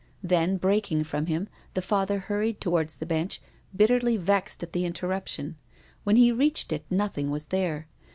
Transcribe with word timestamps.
Then, 0.23 0.57
breaking 0.57 1.03
from 1.03 1.27
him, 1.27 1.47
the 1.75 1.81
Father 1.83 2.17
hurried 2.17 2.59
towards 2.59 2.95
the 2.95 3.05
bench, 3.05 3.39
bitterly 3.75 4.17
vexed 4.17 4.63
at 4.63 4.73
the 4.73 4.83
interrup 4.83 5.27
tion. 5.27 5.57
When 6.05 6.15
he 6.15 6.31
reached 6.31 6.73
it 6.73 6.83
nothing 6.89 7.29
was 7.29 7.45
there. 7.53 7.85